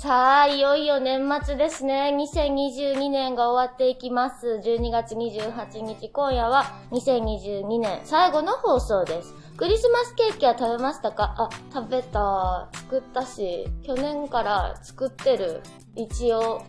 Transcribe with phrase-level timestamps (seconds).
[0.00, 2.16] さあ、いよいよ年末ですね。
[2.34, 4.58] 2022年が終わっていきます。
[4.64, 9.34] 12月28日、今夜は2022年最後の放送です。
[9.58, 11.34] クリスマスケーキは食べましたか？
[11.36, 12.70] あ、食べた。
[12.72, 15.60] 作ったし、去年から作ってる。
[15.94, 16.62] 一応、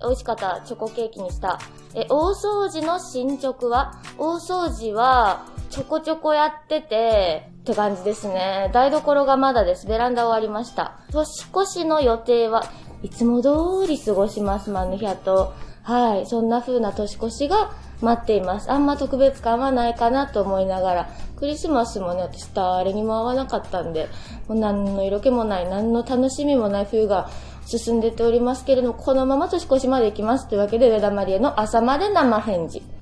[0.00, 1.60] 美味しかったチョコケーキにした。
[1.94, 3.92] え、大掃除の進捗は？
[4.18, 8.70] 大掃除は、ちょこちょこやってて、って感じですね。
[8.72, 9.88] 台所がまだです。
[9.88, 11.00] ベランダ終わりました。
[11.10, 12.62] 年越しの予定は
[13.02, 15.52] いつも通り過ごします、マヌヒャと。
[15.82, 16.26] はい。
[16.26, 18.70] そんな風な年越しが待っています。
[18.70, 21.08] あんま特別感はないかなと思いながら。
[21.40, 24.08] クリスマスもね、私誰にも会わなかったんで、
[24.46, 27.28] もう何の色気もない、何の楽しみもない冬が
[27.66, 30.46] 進んでておりますけれども、このまま年越しまで行きます。
[30.46, 32.93] というわけで、上田マリエの朝まで生返事。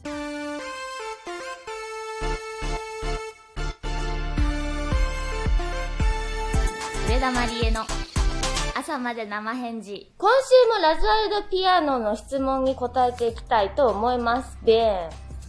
[8.92, 10.12] 朝まで生返事。
[10.18, 14.58] 今週もラズワルドピアノの質問に答えていきたいと思います。
[14.64, 15.08] で。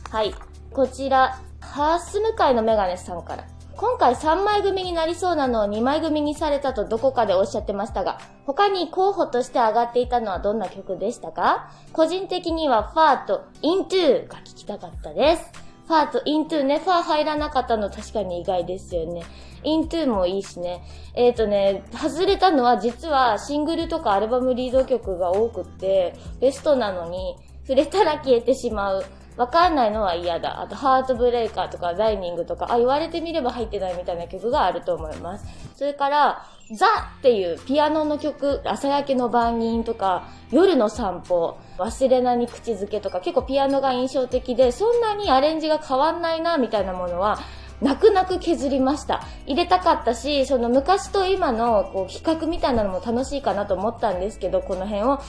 [0.10, 0.34] はい。
[0.72, 3.44] こちら、ハース向かいのメガネさんから。
[3.76, 11.70] 今回3枚組になりそうなのを2枚組にされたとどこかでおっしゃってましたが、他に候補として上がっていたのはどんな曲でしたか？
[11.92, 15.63] 個人的にはファーとイントゥーが聞きたかったです。
[15.88, 19.24] ファーとイントゥーね、ファー入らなかったの確かに意外ですよね。
[19.64, 20.82] イントゥーもいいしね。
[21.14, 29.06] えっ、ー、とね、外れたのは実はシングルとかアルバムリード曲が多くって、ベストなのに触れたら消えてしまう。
[29.36, 30.62] わかんないのは嫌だ。
[30.62, 35.46] あと、ハートブレイカーとか、ダイニングとか、あ、言われてみれば入ってないみたいな曲があると思います。
[35.76, 36.86] それから、ザ
[37.20, 47.40] っていうピアノの曲、朝焼けの番人とか、夜の散歩、忘れなに口づけとか、結構ピアノが印象的で、そんなにアレンジが変わんないな、みたいなものは、
[47.82, 49.24] 泣く泣く削りました。
[49.46, 55.20] 入れたかったし、その昔と今のこう比較みたいなのも楽しいかなと思ったんですけど、この辺を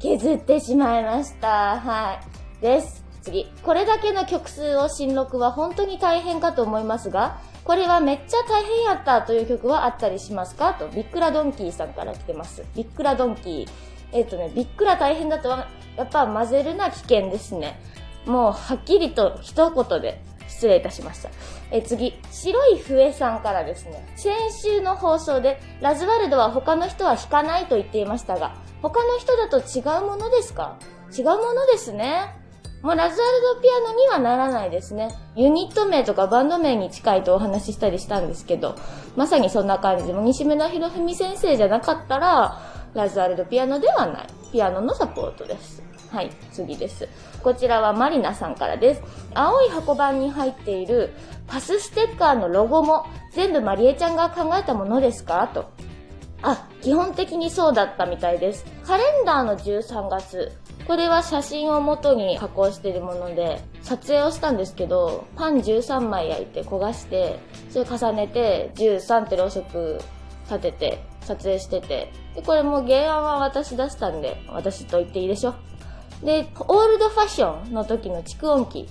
[0.00, 1.78] 削ってしまいました。
[1.78, 2.14] は
[2.60, 2.62] い。
[2.62, 3.07] です。
[3.28, 3.46] 次。
[3.62, 10.72] これだけの曲数を新録は本当に大変かと思いますが、これはめっちゃ大変やったという曲はあったりしますか？
[10.74, 12.64] と、ビックラドンキーさんから来てます。
[12.74, 13.68] ビックラドンキー。
[14.12, 17.78] えっ、ー、とね、ビックラ大変だとは、やっぱ混ぜるな危険ですね。
[18.24, 21.28] もう、はっきりと一言で失礼いたしました。
[21.70, 24.08] え、次、白い笛さんからですね。
[24.16, 30.78] 先週の放送で、ラズワルドは他の人は弾かないと言っていましたが、他の人だと違うものですか？
[31.16, 32.34] 違うものですね。
[32.82, 35.08] もうラズワルドピアノにはならないですね。
[35.34, 38.76] ユニット名とかバンド名に近いとお話ししたりしたんですけど、
[39.16, 42.60] まさにそんな感じで、も西村博文先生じゃなかったら、
[42.94, 44.26] ラズワルドピアノではない。
[44.52, 45.82] ピアノのサポートです。
[46.10, 47.08] はい、次です。
[47.42, 49.02] こちらはマリナさんからです。
[49.34, 51.12] 青い箱版に入っている
[51.46, 55.46] パスステッカーのロゴも全部マリエちゃんが考えたものですか？
[55.52, 55.70] と。
[56.42, 58.64] あ、基本的にそうだったみたいです。
[58.86, 60.52] カレンダーの13月。
[60.86, 67.38] これは写真を元に加工しているもので、撮影をしたんですけど、パン13枚焼いて焦がして、
[67.70, 70.00] それ重ねて13ってろうそく
[70.44, 75.54] 立てて撮影してて、で、これも原案は私出したんで、私と言っていいでしょ。
[76.22, 78.88] で、オールドファッションの時の蓄音機。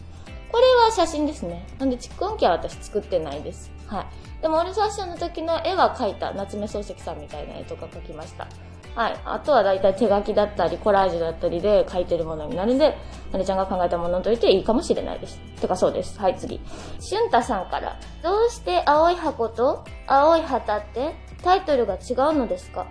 [0.52, 1.68] これは写真ですね。
[1.80, 3.72] なんで蓄音機は私作ってないです。
[3.88, 4.42] はい。
[4.42, 6.32] でもオールドファッションの時の絵は描いた。
[6.34, 8.48] 夏目漱石さんみたいな絵とか描きました。
[8.96, 9.18] はい。
[9.26, 12.98] あとは大体手書きだったり、コラージュだったりで描いてるものになるんで、
[13.32, 15.38] なるちゃんが考えたものと言っていいかもしれないです。
[15.62, 16.20] てかそうです。
[16.20, 16.60] はい、次。
[17.00, 18.00] しゅんたさんから。
[18.24, 22.88] どうして青い箱と青い旗ってタイトルが違うのですか？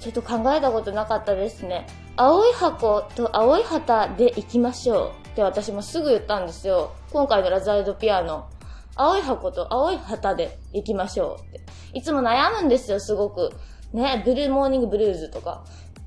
[0.00, 1.86] ちょっと考えたことなかったですね。
[2.16, 6.92] 青い箱と青い旗で行きましょうって私もすぐ言ったんですよ。
[7.12, 8.48] 今回のラザルドピアノ。
[8.96, 11.60] 青い箱と青い旗で行きましょうって。
[11.92, 13.52] いつも悩むんですよ、すごく。
[13.92, 15.64] ね、ブルーモーニングブルーズとか、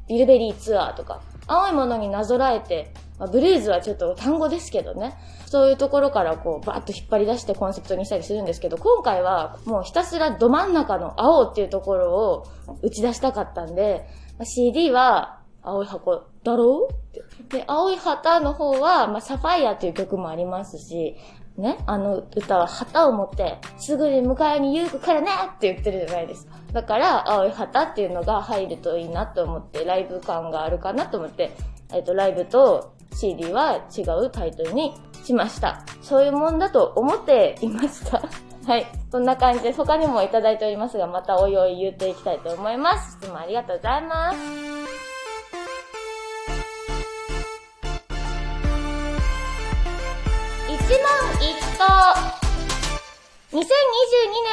[0.09, 5.17] ビルベリーツアーとか、青いものになぞらえて、まあ、ブルーズはちょっと単語ですけどね。
[5.45, 12.47] そういうところからこう、バーッと引っ張り出してコンセプトにしたりするんですけど、今回はもうひたすらど真ん中の青っていうところを
[12.81, 14.05] 打ち出したかったんで、
[14.37, 16.87] まあ、CD は青い箱だろ？
[16.89, 16.95] うっ
[17.49, 17.57] て。
[17.57, 21.15] で、青い旗の方は、まあ、サファイアっていう曲もありますし、
[21.57, 26.55] ね、あの歌は旗を持って、すぐに迎えに行くからねって言ってるじゃないですか。
[26.71, 31.51] だから、青い旗っていうのが入るといいなと思って、ライブ感があるかなと思って、
[31.93, 34.93] えっと、ライブと CD は違うタイトルに
[35.23, 35.83] しました。
[36.01, 38.21] そういうもんだと思っていました。
[38.65, 38.85] はい。
[39.11, 43.17] そんな感じで、他にもいただいておりますが、またおいおい言っていきたいと思います。
[43.19, 44.80] 質問ありがとうございます。
[50.91, 51.07] 問
[51.41, 52.31] 一答
[53.51, 53.63] 2022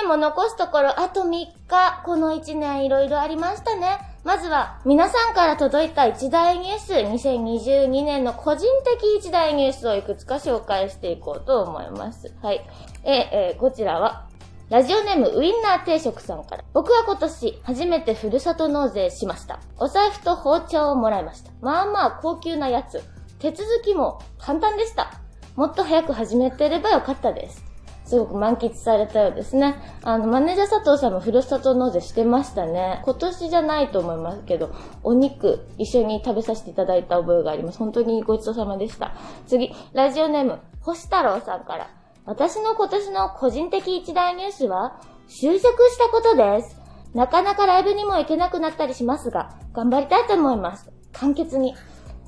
[0.01, 2.03] 年も残すところあと3日。
[2.05, 3.99] この1年いろいろありましたね。
[4.25, 12.35] まずは、皆さんから届いた一大ニュース、2022年の個人的一大ニュースをいくつか紹介していこうと思います。
[12.43, 12.67] はい。
[13.05, 14.27] え、え、こちらは、
[14.69, 16.65] ラジオネームウインナー定食さんから。
[16.75, 19.61] 僕は今年初めてふるさと納税しました。
[19.79, 21.51] お財布と包丁をもらいました。
[21.63, 23.03] まあまあ高級なやつ。
[23.39, 25.13] 手続きも簡単でした。
[25.59, 27.65] もっと早く始めてればよかったです。
[28.05, 29.75] すごく満喫されたようですね。
[30.05, 33.03] あの、マネージャー佐藤さんもふるさと納税してましたね。
[33.05, 34.71] 今年じゃないと思いますけど、
[35.03, 37.79] お肉一緒に食べさせていただいた覚えがあります。
[37.79, 39.17] 本当にごちそうさまでした。
[39.49, 41.91] 次、ラジオネーム、星太郎さんから。
[42.25, 45.61] 私の今年の個人的一大ニュースは、就職
[45.91, 46.77] したことです。
[47.15, 50.89] なかなかライブにも行けなくなったりしますが、頑張りたいと思います。
[51.13, 51.75] 簡潔に。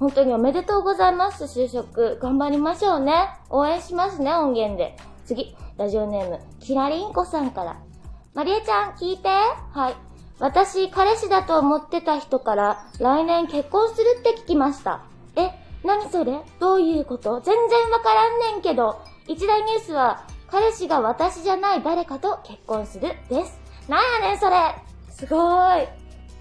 [0.00, 2.18] 本当におめでとうございます、就職。
[2.22, 3.28] 頑張りましょうね。
[3.50, 4.96] 応援しますね、音源で。
[5.26, 7.76] 次、ラジオネーム、キラリンコさんから。
[8.32, 9.28] マリエちゃん、聞いて。
[9.28, 9.94] はい。
[10.38, 15.02] 私、彼氏だと思ってた人から、来年結婚するって聞きました。
[15.36, 15.50] え、
[15.84, 16.40] 何それ？
[16.58, 17.42] どういうこと？
[17.42, 19.02] 全然わからんねんけど。
[19.28, 23.60] 一大ニュースは、彼氏が私じゃない誰かと結婚するです。
[23.86, 24.56] なんやねんそれ
[25.10, 25.88] すごーい。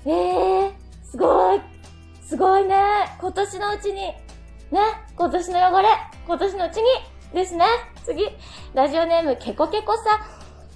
[0.05, 0.73] えー、
[1.03, 1.61] すごい。
[2.29, 2.75] すごいね。
[3.19, 3.95] 今年のうちに。
[3.95, 4.15] ね。
[5.17, 5.87] 今年の汚れ。
[6.27, 6.83] 今年のうちに。
[7.33, 7.65] ですね。
[8.05, 8.23] 次。
[8.75, 10.19] ラジオネーム、ケコケコさん。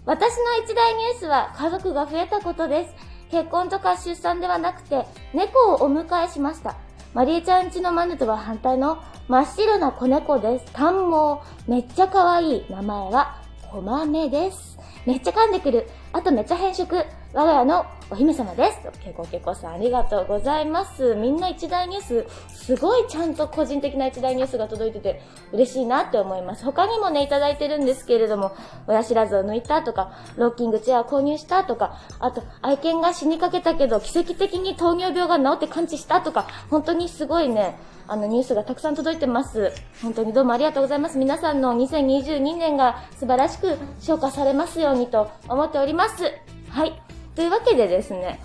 [0.04, 2.96] 私の一大ニュースは家族が増えたことです。
[3.30, 5.06] 結婚とか出産ではなくて、
[5.36, 6.76] 猫をお迎えしました。
[7.14, 10.66] マリエちゃんちのマヌとは反対の真っ白な子猫です。
[10.74, 11.72] 短毛。
[11.72, 12.66] めっちゃ可愛い。
[12.68, 13.38] 名前は、
[13.72, 14.80] コマメです。
[15.06, 15.90] めっちゃ噛んでくる。
[16.14, 17.06] あとめっちゃ変色。
[17.34, 18.80] 我が家のお姫様です。
[19.04, 21.16] けこけこさんありがとうございます。
[21.16, 25.22] みんな一大ニュース、すごいちゃんと個人的な一大ニュースが届いてて
[25.52, 26.64] 嬉しいなって思います。
[26.64, 28.56] 他にもね、いただいてるんですけれども、
[28.88, 37.76] 親知らずを抜いたとか、ロッキングチェアを購入したとか、あと、愛犬が死にかけたけど、奇跡的に糖尿病が治って完治したとか、本当にすごいね、
[38.14, 39.72] あのニュースがたくさん届いてます。
[40.04, 41.18] 本当にどうもありがとうございます。
[41.18, 46.32] 皆さんの2022年が素晴らしく消化されますようにと思っております。
[46.70, 47.02] はい。
[47.36, 48.40] というわけでですね、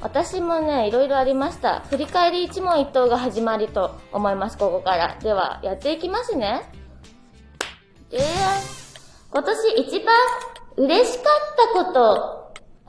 [0.00, 1.80] 私もね、いろいろありました。
[1.90, 5.18] 振り返り一問一答が始まりと思います、ここから。
[5.20, 6.62] では、やっていきますね。
[8.10, 8.20] えー、
[9.30, 10.16] 今年一番
[10.78, 12.39] 嬉しかったこと。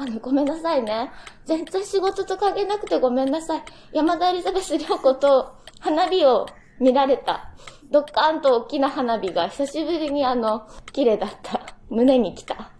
[0.01, 1.11] あの、ごめんなさいね。
[1.45, 3.63] 全然仕事と関係なくてごめんなさい。
[3.93, 6.47] 山田エリザベス良子と花火を
[6.79, 7.51] 見られた。
[7.91, 11.61] ドッカーンと大きな花火が久しぶりにあの、綺麗だった。
[11.91, 12.71] 胸に来た。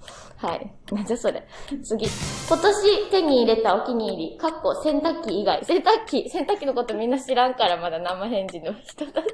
[0.41, 0.73] はい。
[0.91, 1.47] なんじゃそれ。
[1.83, 2.07] 次。
[2.47, 4.37] 今年手に入れたお気に入り。
[4.39, 5.63] かっこ洗濯機以外。
[5.63, 9.27] 洗濯機、洗濯機のことみんな知らんからまだ生返事の人たち。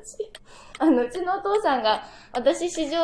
[0.79, 2.97] あの、うちのお父さんが、私史上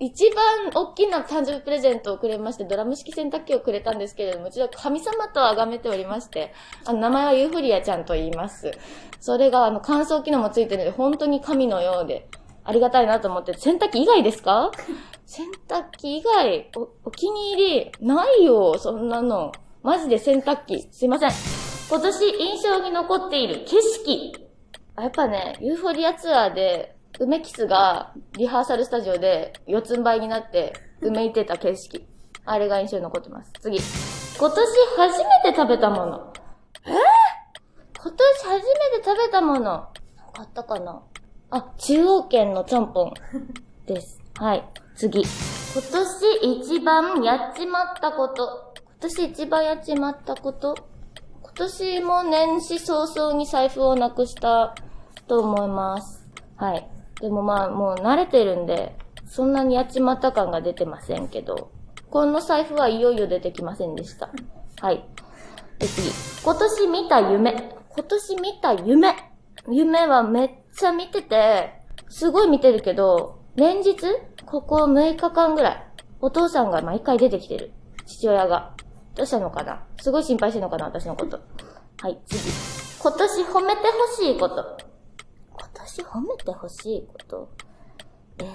[0.00, 6.54] 一番大きな誕生日プレゼントをくれまして、ドラム式洗濯機をくれたんですけれども、うちは神様と崇めておりまして、
[6.86, 8.72] あの、名前はユーフリアちゃんと言います。
[9.20, 12.26] それが、あの、乾燥機能もついてるので、本当に神のようで、
[12.64, 14.70] ありがたいなと思って、洗濯機以外ですか？
[15.26, 19.52] 洗濯機以外、お、お気に入り、ないよ、そんなの。
[19.82, 20.88] マジで洗濯機。
[20.90, 21.30] すいません。
[21.90, 24.32] 今年印象に残っている景色。
[24.98, 32.06] やっぱね、ユーフォリアツアーで、梅キスがリハーサルスタジオで四つん這いになって埋めいてた景色。
[32.46, 33.52] あれが印象に残ってます。
[33.60, 33.78] 次。
[34.38, 34.66] 今年
[34.96, 36.32] 初めて食べたもの。
[36.86, 36.94] えー、
[38.02, 39.86] 今年初めて食べたもの。
[40.32, 41.02] 買ったかな？
[41.54, 43.14] あ、中央圏のちゃんぽん
[43.86, 44.20] です。
[44.40, 44.64] はい。
[44.96, 45.20] 次。
[45.20, 45.82] 今
[46.42, 48.74] 年一番やっちまったこと。
[48.74, 50.74] 今年一番やっちまったこと
[51.42, 54.74] 今年も年始早々に財布をなくした
[55.28, 56.26] と思います。
[56.56, 56.88] はい。
[57.20, 61.70] でもまあ、もう慣れてるんで、そんなにやっちまった感が出てませんけど、
[62.10, 64.28] この財布はいよいよ出てきませんでした。
[64.80, 65.04] はい。
[65.78, 66.10] で、次。
[66.42, 67.52] 今年見た夢。
[67.94, 69.14] 今年見た夢。
[69.70, 73.96] 夢はめっちゃ見てて、すごい見てるけど、連日
[74.46, 75.86] ここ6日間ぐらい、
[76.20, 77.72] お父さんが毎回出てきてる。
[78.06, 78.74] 父親が。
[79.14, 79.84] どうしたのかな？
[80.02, 80.86] すごい心配してるのかな？
[80.86, 81.40] 私のこと。
[82.00, 82.40] はい、次。
[83.00, 84.76] 今年褒めてほしいこと。
[85.52, 87.48] 今年褒めてほしいこと？
[88.40, 88.46] えー、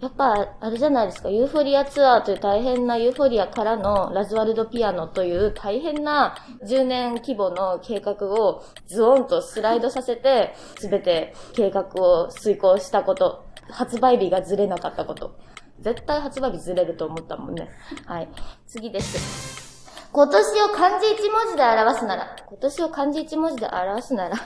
[0.00, 13.44] やっぱ、あれじゃないですか、ユーフォリアツアーという大変なユーフォリアからのラズワルドピアノという大変な10年規模の計画をズオンとスライドさせて、すべて計画を遂行したこと。
[13.70, 15.36] 発売日がずれなかったこと。
[15.80, 17.68] 絶対発売日ずれると思ったもんね。
[18.06, 18.28] はい。
[18.66, 20.08] 次です。
[20.12, 24.36] 今年を漢字一文字で表すなら、今年を漢字一文字で表すなら、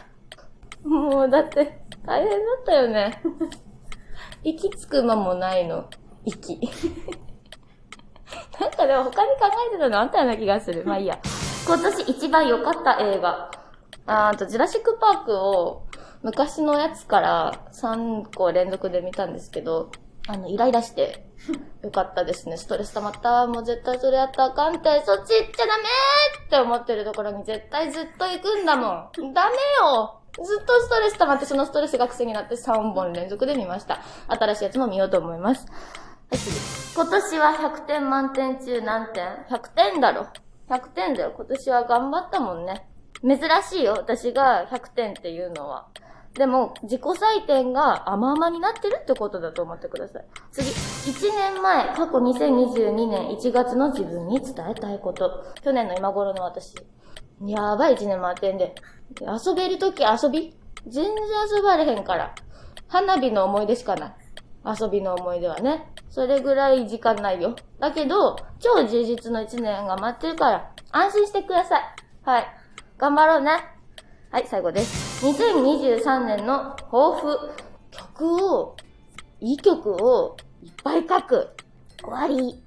[0.84, 3.22] もうだって大変だったよね。
[4.44, 5.88] 息つく間もないの。
[6.24, 6.60] 息。
[8.60, 10.84] なんかでも他に考えてたのあったような気がする。
[10.84, 11.18] まあいいや。
[11.66, 13.50] 今年一番良かった映画。
[14.06, 15.86] あーと、ジュラシックパークを
[16.22, 19.90] 昔のやつから3個連続で見たんですけど、
[20.28, 21.26] あの、イライラして、
[21.82, 22.58] よかったですね。
[22.58, 23.46] ストレス溜まった。
[23.46, 29.32] もう絶対それやったらあかんって、そっち行っちゃダメーって思ってるところに絶対ずっと行くんだもん。
[29.32, 34.02] ダメよずっとストレス溜まって、そのストレスが癖になって3本連続で見ました。
[34.28, 35.66] 新しいやつも見ようと思います。
[35.66, 35.74] は
[36.32, 36.56] い、次。
[36.94, 40.26] 今年は100点満点中何点 ?100 点だろ。
[40.68, 41.32] 100点だよ。
[41.36, 42.86] 今年は頑張ったもんね。
[43.22, 43.94] 珍しいよ。
[43.98, 45.86] 私が100点っていうのは。
[46.34, 50.24] でも、自己採点が甘々になってるってことだと思ってください。
[50.50, 50.68] 次。
[50.68, 55.46] 1年前、過去2022年1月の自分に伝えたいこと。
[55.62, 56.74] 去年の今頃の私。
[57.42, 58.74] やばい1年回ってんで。
[59.20, 60.56] 遊べるとき遊び？
[60.86, 61.14] 全然
[61.56, 62.34] 遊ばれへんから。
[62.88, 64.14] 花火の思い出しかない。
[64.80, 65.90] 遊びの思い出はね。
[66.10, 67.56] それぐらい時間ないよ。
[67.80, 71.82] だけど、超充実の1年が待ってるから、安心してください。
[72.22, 72.46] はい。
[72.96, 73.50] 頑張ろうね。
[74.30, 75.26] はい、最後です。
[75.26, 77.38] 2023年の抱負。
[77.90, 78.76] 曲を、
[79.40, 81.48] いい曲をいっぱい書く。
[82.02, 82.62] 終わり。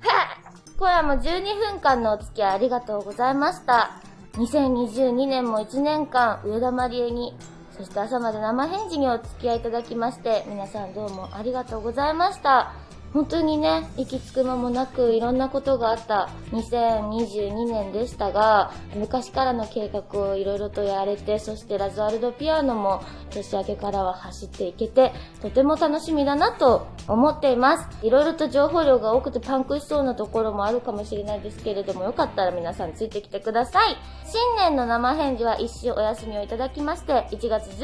[0.00, 0.41] は っ
[0.82, 3.92] 今夜も12分間のお付き合いありがとうございました。
[4.32, 7.36] 2022年も1年間、上田まりえに、
[7.70, 12.72] そして朝まで生返事にお付き合いいただきまして、皆さんどうもありがとうございました。
[13.12, 25.12] 本当にね、息つく間もなくいろんなことがあった2022年でしたが、昔からの計画をいろいろとやれて、そしてラズワルドピアノも年明けからは走っていけて、
[25.42, 28.06] とても楽しみだなと思っています。
[28.06, 33.96] いろいろと情報量が多くてパンクしそうなところもあるかもしれないですけれども、よかったら皆さんついてきてください。
[34.24, 37.78] 新年の生返事は一周お休みをいただきまして、1月11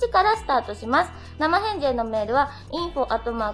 [0.00, 1.12] 日からスタートします。
[1.38, 3.06] 生返事へのメールは、info@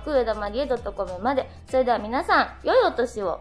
[0.04, 1.50] 上田まりえ .com まで。
[1.66, 3.40] それでは皆さん、良いお年を。